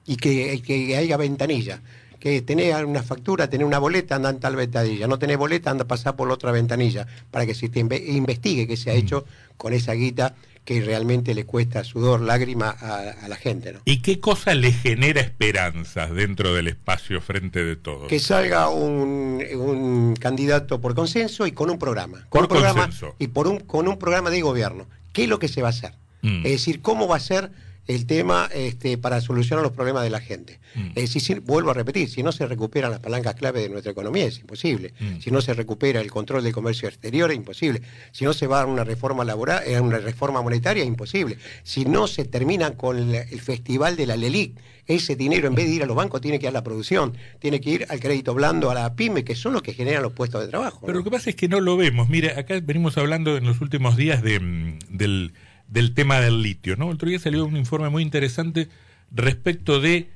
y 0.06 0.16
que, 0.16 0.60
que 0.62 0.96
haya 0.96 1.16
ventanilla 1.16 1.80
que 2.22 2.40
tenés 2.40 2.72
una 2.84 3.02
factura, 3.02 3.50
tenés 3.50 3.66
una 3.66 3.80
boleta, 3.80 4.14
anda 4.14 4.30
en 4.30 4.38
tal 4.38 4.54
ventanilla. 4.54 5.08
No 5.08 5.18
tenés 5.18 5.36
boleta, 5.36 5.72
anda 5.72 5.82
a 5.82 5.88
pasar 5.88 6.14
por 6.14 6.28
la 6.28 6.34
otra 6.34 6.52
ventanilla 6.52 7.04
para 7.32 7.44
que 7.46 7.52
se 7.52 7.68
te 7.68 7.80
investigue 7.80 8.68
qué 8.68 8.76
se 8.76 8.92
ha 8.92 8.94
mm. 8.94 8.98
hecho 8.98 9.24
con 9.56 9.72
esa 9.72 9.92
guita 9.94 10.36
que 10.64 10.80
realmente 10.80 11.34
le 11.34 11.44
cuesta 11.44 11.82
sudor, 11.82 12.20
lágrima 12.20 12.70
a, 12.70 13.26
la 13.28 13.36
gente. 13.36 13.72
¿no? 13.72 13.80
¿Y 13.84 14.00
qué 14.00 14.20
cosa 14.20 14.54
le 14.54 14.72
genera 14.72 15.20
esperanzas 15.20 16.12
dentro 16.12 16.54
del 16.54 16.68
espacio 16.68 17.20
frente 17.20 17.64
de 17.64 17.76
todos? 17.76 18.08
Que 18.08 18.20
salga 18.20 18.68
un, 18.68 20.14
candidato 20.20 20.80
por 20.80 20.94
consenso 20.94 21.46
y 21.46 21.52
con 21.52 21.70
un 21.70 21.78
programa. 21.78 22.26
Con 22.28 22.42
por 22.42 22.48
programa 22.48 22.82
consenso. 22.82 23.16
Y 23.18 23.28
por 23.28 23.48
un, 23.48 23.60
con 23.60 23.88
un 23.88 23.98
programa 23.98 24.30
de 24.30 24.40
gobierno. 24.40 24.86
¿Qué 25.12 25.24
es 25.24 25.28
lo 25.28 25.38
que 25.38 25.48
se 25.48 25.62
va 25.62 25.68
a 25.68 25.70
hacer? 25.70 25.92
Mm. 26.22 26.46
Es 26.46 26.52
decir, 26.52 26.80
cómo 26.80 27.08
va 27.08 27.16
a 27.16 27.20
ser 27.20 27.50
el 27.86 28.06
tema 28.06 28.48
este, 28.54 28.96
para 28.96 29.20
solucionar 29.20 29.62
los 29.62 29.72
problemas 29.72 30.04
de 30.04 30.10
la 30.10 30.20
gente. 30.20 30.60
Mm. 30.74 30.90
Es 30.94 31.14
decir, 31.14 31.40
vuelvo 31.40 31.70
a 31.70 31.74
repetir, 31.74 32.08
si 32.08 32.22
no 32.22 32.30
se 32.30 32.46
recuperan 32.46 32.90
las 32.90 33.00
palancas 33.00 33.34
clave 33.34 33.60
de 33.60 33.68
nuestra 33.68 33.92
economía 33.92 34.26
es 34.26 34.38
imposible. 34.38 34.94
Mm. 35.00 35.20
Si 35.20 35.30
no 35.30 35.40
se 35.40 35.52
recupera 35.54 36.00
el 36.00 36.10
control 36.10 36.44
del 36.44 36.52
comercio 36.52 36.88
exterior 36.88 37.30
es 37.30 37.36
imposible. 37.36 37.82
Si 38.12 38.24
no 38.24 38.32
se 38.32 38.46
va 38.46 38.62
a 38.62 38.66
una 38.66 38.84
reforma 38.84 39.24
laboral, 39.24 39.58
a 39.58 39.66
eh, 39.66 39.80
una 39.80 39.98
reforma 39.98 40.42
monetaria 40.42 40.82
es 40.82 40.88
imposible. 40.88 41.38
Si 41.64 41.84
no 41.84 42.06
se 42.06 42.24
termina 42.24 42.72
con 42.72 43.14
el, 43.14 43.40
festival 43.40 43.96
de 43.96 44.06
la 44.06 44.16
LELIC, 44.16 44.56
ese 44.86 45.16
dinero 45.16 45.48
en 45.48 45.54
vez 45.54 45.66
de 45.66 45.72
ir 45.72 45.82
a 45.82 45.86
los 45.86 45.96
bancos 45.96 46.20
tiene 46.20 46.38
que 46.38 46.46
ir 46.46 46.50
a 46.50 46.52
la 46.52 46.64
producción, 46.64 47.16
tiene 47.40 47.60
que 47.60 47.70
ir 47.70 47.86
al 47.88 48.00
crédito 48.00 48.34
blando, 48.34 48.70
a 48.70 48.74
la 48.74 48.94
pyme, 48.94 49.24
que 49.24 49.34
son 49.34 49.52
los 49.52 49.62
que 49.62 49.74
generan 49.74 50.02
los 50.02 50.12
puestos 50.12 50.40
de 50.42 50.48
trabajo. 50.48 50.80
Pero 50.86 50.98
lo 50.98 51.04
que 51.04 51.10
pasa 51.10 51.30
es 51.30 51.36
que 51.36 51.48
no 51.48 51.60
lo 51.60 51.76
vemos. 51.76 52.08
Mire, 52.08 52.32
acá 52.32 52.60
venimos 52.62 52.96
hablando 52.98 53.36
en 53.36 53.44
los 53.44 53.60
últimos 53.60 53.96
días 53.96 54.22
de, 54.22 54.40
mm, 54.40 54.78
del 54.90 55.32
del 55.72 55.94
tema 55.94 56.20
del 56.20 56.42
litio. 56.42 56.76
¿no? 56.76 56.88
El 56.88 56.94
otro 56.94 57.08
día 57.08 57.18
salió 57.18 57.44
un 57.46 57.56
informe 57.56 57.88
muy 57.88 58.02
interesante 58.02 58.68
respecto 59.10 59.80
de 59.80 60.10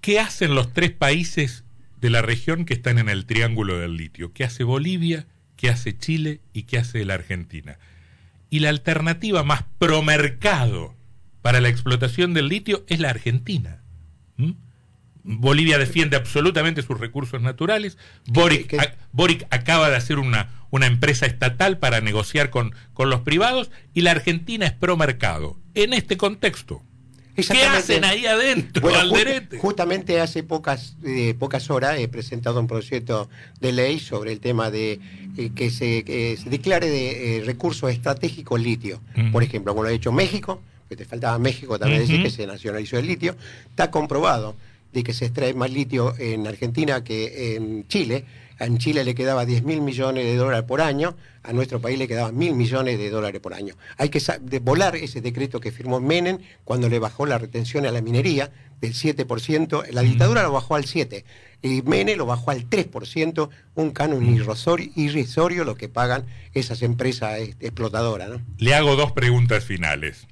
qué 0.00 0.18
hacen 0.18 0.54
los 0.54 0.72
tres 0.72 0.90
países 0.90 1.64
de 2.00 2.10
la 2.10 2.22
región 2.22 2.64
que 2.64 2.74
están 2.74 2.98
en 2.98 3.08
el 3.08 3.24
triángulo 3.24 3.78
del 3.78 3.96
litio. 3.96 4.32
¿Qué 4.32 4.44
hace 4.44 4.64
Bolivia? 4.64 5.26
¿Qué 5.56 5.70
hace 5.70 5.96
Chile? 5.96 6.40
¿Y 6.52 6.64
qué 6.64 6.78
hace 6.78 7.04
la 7.04 7.14
Argentina? 7.14 7.78
Y 8.50 8.58
la 8.58 8.70
alternativa 8.70 9.44
más 9.44 9.64
promercado 9.78 10.94
para 11.40 11.60
la 11.60 11.68
explotación 11.68 12.34
del 12.34 12.48
litio 12.48 12.84
es 12.88 12.98
la 12.98 13.10
Argentina. 13.10 13.82
Bolivia 15.26 15.76
defiende 15.76 16.16
absolutamente 16.16 16.82
sus 16.82 16.98
recursos 16.98 17.42
naturales. 17.42 17.98
Boric, 18.26 18.74
Boric 19.12 19.46
acaba 19.50 19.90
de 19.90 19.96
hacer 19.96 20.18
una, 20.18 20.50
una 20.70 20.86
empresa 20.86 21.26
estatal 21.26 21.78
para 21.78 22.00
negociar 22.00 22.50
con, 22.50 22.74
con 22.94 23.10
los 23.10 23.20
privados 23.20 23.70
y 23.92 24.02
la 24.02 24.12
Argentina 24.12 24.66
es 24.66 24.72
pro 24.72 24.96
mercado. 24.96 25.58
En 25.74 25.92
este 25.92 26.16
contexto, 26.16 26.82
¿Qué 27.36 27.62
hacen 27.64 28.04
ahí 28.04 28.24
adentro, 28.24 28.88
justamente 29.58 30.20
hace 30.20 30.42
pocas, 30.42 30.96
eh, 31.04 31.34
pocas 31.38 31.68
horas 31.70 31.98
he 31.98 32.08
presentado 32.08 32.58
un 32.60 32.66
proyecto 32.66 33.28
de 33.60 33.72
ley 33.72 33.98
sobre 33.98 34.32
el 34.32 34.40
tema 34.40 34.70
de 34.70 34.98
eh, 35.36 35.50
que, 35.54 35.70
se, 35.70 36.02
declare 36.48 36.88
de 36.88 37.38
eh, 37.38 37.44
recurso 37.44 37.88
estratégico 37.88 38.56
el 38.56 38.62
litio. 38.62 39.00
Por 39.32 39.42
ejemplo, 39.42 39.72
como 39.72 39.82
lo 39.82 39.90
ha 39.90 39.92
hecho 39.92 40.12
México, 40.12 40.62
que 40.88 40.96
te 40.96 41.04
faltaba 41.04 41.38
México 41.38 41.78
también 41.78 42.00
decir 42.00 42.22
que 42.22 42.30
se 42.30 42.46
nacionalizó 42.46 42.98
el 42.98 43.06
litio, 43.06 43.36
está 43.68 43.90
comprobado 43.90 44.56
de 44.96 45.04
que 45.04 45.12
se 45.12 45.26
extrae 45.26 45.52
más 45.52 45.70
litio 45.70 46.14
en 46.18 46.46
Argentina 46.46 47.04
que 47.04 47.54
en 47.54 47.86
Chile 47.86 48.24
en 48.58 48.78
Chile 48.78 49.04
le 49.04 49.14
quedaba 49.14 49.44
10 49.44 49.64
mil 49.64 49.82
millones 49.82 50.24
de 50.24 50.34
dólares 50.34 50.64
por 50.66 50.80
año, 50.80 51.14
a 51.42 51.52
nuestro 51.52 51.78
país 51.80 51.98
le 51.98 52.08
quedaban 52.08 52.36
mil 52.38 52.54
millones 52.54 52.96
de 52.98 53.10
dólares 53.10 53.40
por 53.42 53.52
año. 53.52 53.74
Hay 53.98 54.08
que 54.08 54.20
volar 54.60 54.96
ese 54.96 55.20
decreto 55.20 55.60
que 55.60 55.72
firmó 55.72 56.00
Menem 56.00 56.38
cuando 56.64 56.88
le 56.88 56.98
bajó 56.98 57.26
la 57.26 57.36
retención 57.36 57.84
a 57.84 57.90
la 57.90 58.00
minería 58.00 58.50
del 58.80 58.94
7%, 58.94 59.90
la 59.90 60.00
dictadura 60.00 60.42
lo 60.42 60.52
bajó 60.52 60.74
al 60.74 60.84
7%, 60.84 61.24
y 61.60 61.82
Menem 61.82 62.16
lo 62.16 62.24
bajó 62.24 62.50
al 62.50 62.68
3%, 62.68 63.50
un 63.74 63.90
canon 63.90 64.26
irrisorio 64.26 65.64
lo 65.64 65.76
que 65.76 65.90
pagan 65.90 66.24
esas 66.54 66.80
empresas 66.80 67.38
explotadoras. 67.60 68.40
Le 68.56 68.74
hago 68.74 68.96
dos 68.96 69.12
preguntas 69.12 69.64
finales. 69.64 70.26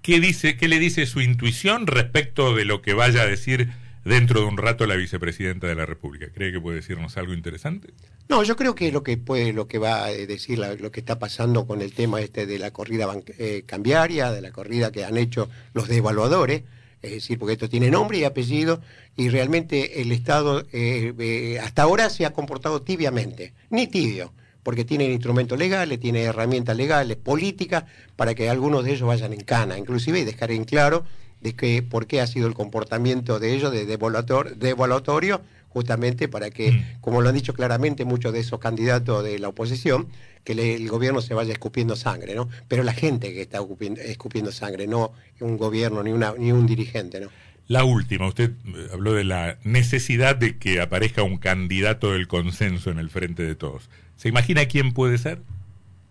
¿Qué, 0.00 0.20
dice, 0.20 0.56
¿Qué 0.56 0.68
le 0.68 0.78
dice 0.78 1.04
su 1.04 1.20
intuición 1.20 1.86
respecto 1.86 2.54
de 2.54 2.64
lo 2.64 2.80
que 2.80 2.94
vaya 2.94 3.22
a 3.22 3.26
decir 3.26 3.68
dentro 4.04 4.40
de 4.40 4.46
un 4.46 4.56
rato 4.56 4.86
la 4.86 4.96
vicepresidenta 4.96 5.66
de 5.66 5.74
la 5.74 5.86
República. 5.86 6.28
¿Cree 6.32 6.52
que 6.52 6.60
puede 6.60 6.76
decirnos 6.76 7.16
algo 7.16 7.34
interesante? 7.34 7.92
No, 8.28 8.42
yo 8.42 8.56
creo 8.56 8.74
que 8.74 8.92
lo 8.92 9.02
que 9.02 9.16
puede, 9.16 9.52
lo 9.52 9.68
que 9.68 9.78
va 9.78 10.04
a 10.04 10.08
decir 10.08 10.58
lo 10.58 10.92
que 10.92 11.00
está 11.00 11.18
pasando 11.18 11.66
con 11.66 11.80
el 11.80 11.94
tema 11.94 12.20
este 12.20 12.46
de 12.46 12.58
la 12.58 12.70
corrida 12.72 13.08
eh, 13.38 13.62
cambiaria, 13.64 14.30
de 14.30 14.42
la 14.42 14.50
corrida 14.50 14.92
que 14.92 15.04
han 15.04 15.16
hecho 15.16 15.48
los 15.72 15.88
devaluadores, 15.88 16.62
es 17.00 17.12
decir, 17.12 17.38
porque 17.38 17.52
esto 17.52 17.68
tiene 17.68 17.90
nombre 17.90 18.18
y 18.18 18.24
apellido, 18.24 18.82
y 19.16 19.30
realmente 19.30 20.02
el 20.02 20.12
Estado 20.12 20.66
eh, 20.72 21.14
eh, 21.18 21.58
hasta 21.60 21.82
ahora 21.82 22.10
se 22.10 22.26
ha 22.26 22.32
comportado 22.32 22.82
tibiamente, 22.82 23.54
ni 23.70 23.86
tibio, 23.86 24.32
porque 24.62 24.84
tiene 24.84 25.04
instrumentos 25.06 25.58
legales, 25.58 25.98
tiene 25.98 26.24
herramientas 26.24 26.76
legales, 26.76 27.16
políticas, 27.16 27.84
para 28.16 28.34
que 28.34 28.50
algunos 28.50 28.84
de 28.84 28.92
ellos 28.92 29.08
vayan 29.08 29.32
en 29.32 29.40
cana, 29.40 29.78
inclusive 29.78 30.20
y 30.20 30.24
dejar 30.24 30.50
en 30.50 30.64
claro 30.64 31.04
de 31.40 31.54
que, 31.54 31.82
por 31.82 32.06
qué 32.06 32.20
ha 32.20 32.26
sido 32.26 32.46
el 32.46 32.54
comportamiento 32.54 33.38
de 33.38 33.54
ellos 33.54 33.72
de 33.72 33.86
devaluatorio, 33.86 35.40
justamente 35.68 36.28
para 36.28 36.50
que, 36.50 36.72
mm. 36.72 37.00
como 37.00 37.20
lo 37.20 37.28
han 37.28 37.34
dicho 37.34 37.54
claramente 37.54 38.04
muchos 38.04 38.32
de 38.32 38.40
esos 38.40 38.58
candidatos 38.58 39.22
de 39.24 39.38
la 39.38 39.48
oposición, 39.48 40.08
que 40.44 40.52
el 40.52 40.88
gobierno 40.88 41.20
se 41.20 41.34
vaya 41.34 41.52
escupiendo 41.52 41.94
sangre, 41.94 42.34
¿no? 42.34 42.48
Pero 42.68 42.82
la 42.82 42.94
gente 42.94 43.32
que 43.32 43.42
está 43.42 43.58
escupiendo, 44.04 44.52
sangre, 44.52 44.86
no 44.86 45.12
un 45.40 45.56
gobierno 45.58 46.02
ni, 46.02 46.10
una, 46.12 46.34
ni 46.38 46.52
un 46.52 46.66
dirigente, 46.66 47.20
¿no? 47.20 47.28
La 47.66 47.84
última, 47.84 48.26
usted 48.26 48.52
eh, 48.66 48.88
habló 48.94 49.12
de 49.12 49.24
la 49.24 49.58
necesidad 49.62 50.36
de 50.36 50.56
que 50.56 50.80
aparezca 50.80 51.22
un 51.22 51.36
candidato 51.36 52.12
del 52.12 52.26
consenso 52.26 52.90
en 52.90 52.98
el 52.98 53.10
frente 53.10 53.42
de 53.42 53.54
todos. 53.54 53.90
¿Se 54.16 54.28
imagina 54.30 54.64
quién 54.66 54.92
puede 54.92 55.18
ser? 55.18 55.42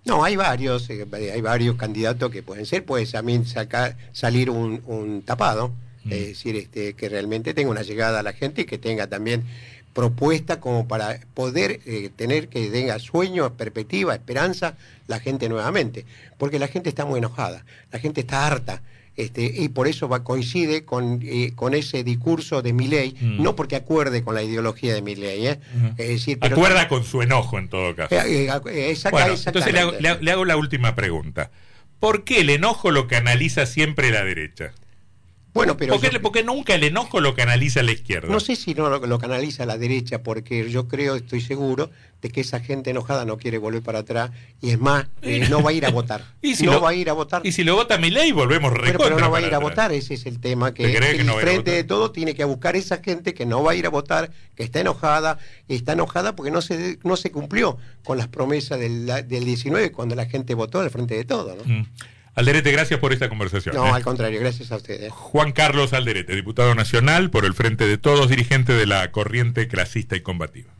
No, 0.07 0.23
hay 0.23 0.37
varios, 0.37 0.89
eh, 0.89 1.05
hay 1.33 1.41
varios 1.41 1.75
candidatos 1.75 2.31
que 2.31 2.41
pueden 2.41 2.65
ser, 2.65 2.85
puede 2.85 3.05
también 3.05 3.45
sacar, 3.45 3.97
salir 4.13 4.49
un, 4.49 5.21
tapado, 5.25 5.73
mm. 6.05 6.11
es 6.13 6.27
decir, 6.27 6.55
este, 6.55 6.93
que 6.93 7.09
realmente 7.09 7.53
tenga 7.53 7.69
una 7.69 7.81
llegada 7.81 8.21
a 8.21 8.23
la 8.23 8.31
gente 8.31 8.61
y 8.61 8.65
que 8.65 8.77
tenga 8.77 9.07
también 9.07 9.43
propuesta 9.91 10.61
como 10.61 10.87
para 10.87 11.19
poder 11.33 11.81
eh, 11.85 12.09
tener 12.15 12.47
que 12.47 12.69
tenga 12.69 12.99
sueño, 12.99 13.53
perspectiva, 13.57 14.15
esperanza 14.15 14.77
la 15.07 15.19
gente 15.19 15.49
nuevamente, 15.49 16.05
porque 16.37 16.57
la 16.57 16.69
gente 16.69 16.87
está 16.87 17.03
muy 17.03 17.17
enojada, 17.17 17.65
la 17.91 17.99
gente 17.99 18.21
está 18.21 18.47
harta 18.47 18.81
este, 19.17 19.51
y 19.55 19.69
por 19.69 19.87
eso 19.87 20.07
va, 20.07 20.23
coincide 20.23 20.85
con, 20.85 21.19
eh, 21.23 21.51
con 21.55 21.73
ese 21.73 22.03
discurso 22.03 22.61
de 22.61 22.71
Milley, 22.71 23.15
mm. 23.19 23.41
no 23.41 23.55
porque 23.55 23.75
acuerde 23.75 24.23
con 24.23 24.35
la 24.35 24.43
ideología 24.43 24.93
de 24.93 25.01
Milley, 25.01 25.47
¿eh? 25.47 25.59
es 25.97 26.07
decir, 26.07 26.37
acuerda 26.41 26.87
con 26.87 27.03
su 27.03 27.23
enojo 27.23 27.57
en 27.57 27.67
todo 27.67 27.95
caso. 27.95 28.15
Eh, 28.15 28.49
entonces 29.45 29.73
le 29.99 30.31
hago 30.31 30.45
la 30.45 30.55
última 30.55 30.95
pregunta. 30.95 31.49
¿Por 31.99 32.23
qué 32.23 32.41
el 32.41 32.51
enojo 32.51 32.91
lo 32.91 33.07
canaliza 33.07 33.65
siempre 33.65 34.11
la 34.11 34.23
derecha? 34.23 34.71
Bueno, 35.57 35.77
pero 35.77 35.99
porque, 36.21 36.43
nunca 36.43 36.75
el 36.75 36.83
enojo 36.83 37.19
lo 37.19 37.33
canaliza 37.35 37.81
la 37.83 37.91
izquierda. 37.91 38.29
No 38.29 38.39
sé 38.39 38.55
si 38.55 38.73
no 38.73 38.89
lo, 38.89 39.19
canaliza 39.19 39.65
la 39.65 39.77
derecha, 39.77 40.21
porque 40.21 40.69
yo 40.69 40.87
creo, 40.87 41.15
estoy 41.15 41.41
seguro, 41.41 41.89
de 42.21 42.29
que 42.29 42.41
esa 42.41 42.59
gente 42.59 42.91
enojada 42.91 43.25
no 43.25 43.37
quiere 43.37 43.57
volver 43.57 43.81
para 43.83 43.99
atrás 43.99 44.31
y 44.61 44.71
es 44.71 44.79
más, 44.79 45.07
eh, 45.21 45.47
no 45.49 45.61
va 45.61 45.71
a 45.71 45.73
ir 45.73 45.85
a 45.85 45.89
votar. 45.89 46.23
¿Y 46.41 46.55
si 46.55 46.65
no 46.65 46.81
va 46.81 46.89
a 46.89 46.93
ir 46.93 47.09
a 47.09 47.13
votar. 47.13 47.45
Y 47.45 47.51
si 47.51 47.63
lo 47.63 47.75
vota 47.75 47.97
mi 47.97 48.09
ley, 48.09 48.31
volvemos 48.31 48.73
pero, 48.81 48.99
pero 48.99 49.19
no 49.19 49.29
va 49.31 49.39
a 49.39 49.41
ir 49.41 49.53
a 49.53 49.59
votar, 49.59 49.91
ese 49.91 50.13
es 50.13 50.25
el 50.25 50.39
tema 50.39 50.73
que, 50.73 50.95
el 50.95 51.31
frente 51.31 51.71
de 51.71 51.83
todo 51.83 52.11
tiene 52.11 52.35
que 52.35 52.43
buscar 52.43 52.75
esa 52.75 52.97
gente 52.97 53.33
que 53.33 53.45
no 53.45 53.63
va 53.63 53.71
a 53.71 53.75
ir 53.75 53.85
a 53.85 53.89
votar, 53.89 54.31
que 54.55 54.63
está 54.63 54.79
enojada, 54.79 55.39
y 55.67 55.75
está 55.75 55.93
enojada 55.93 56.35
porque 56.35 56.51
no 56.51 56.61
se, 56.61 56.99
no 57.03 57.17
se 57.17 57.31
cumplió 57.31 57.77
con 58.03 58.17
las 58.17 58.27
promesas 58.27 58.79
del, 58.79 59.05
del 59.05 59.45
19 59.45 59.91
cuando 59.91 60.15
la 60.15 60.25
gente 60.25 60.53
votó 60.53 60.79
al 60.79 60.89
frente 60.89 61.15
de 61.15 61.25
todo. 61.25 61.55
¿no? 61.55 61.63
Mm. 61.63 61.87
Alderete, 62.37 62.71
gracias 62.71 62.99
por 62.99 63.13
esta 63.13 63.29
conversación. 63.29 63.73
No, 63.73 63.87
¿eh? 63.87 63.91
al 63.93 64.03
contrario, 64.03 64.39
gracias 64.39 64.71
a 64.71 64.75
ustedes. 64.75 65.11
Juan 65.11 65.53
Carlos 65.53 65.93
Alderete, 65.93 66.35
diputado 66.35 66.75
nacional 66.75 67.31
por 67.31 67.45
el 67.45 67.55
Frente 67.55 67.87
de 67.87 67.97
Todos, 67.97 68.29
dirigente 68.29 68.73
de 68.73 68.85
la 68.85 69.11
corriente 69.11 69.67
clasista 69.67 70.15
y 70.15 70.21
combativa. 70.21 70.71